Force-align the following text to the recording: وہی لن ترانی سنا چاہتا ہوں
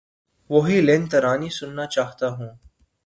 وہی 0.49 0.77
لن 0.81 1.01
ترانی 1.09 1.49
سنا 1.49 1.85
چاہتا 1.85 2.27
ہوں 2.29 2.51